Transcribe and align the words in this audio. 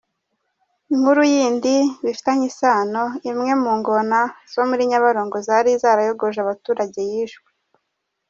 Inkuru 0.93 1.21
yindi 1.33 1.73
bifitanye 2.03 2.45
isano: 2.51 3.03
Imwe 3.29 3.51
mu 3.63 3.71
ngona 3.79 4.19
zo 4.53 4.61
muri 4.69 4.81
Nyabarongo 4.89 5.37
zari 5.47 5.71
zarayogoje 5.81 6.39
abaturage 6.41 6.99
yishwe. 7.09 7.49